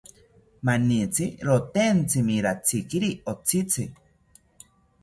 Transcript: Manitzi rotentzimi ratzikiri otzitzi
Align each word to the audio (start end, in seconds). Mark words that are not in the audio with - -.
Manitzi 0.69 1.27
rotentzimi 1.49 2.41
ratzikiri 2.47 3.13
otzitzi 3.35 3.87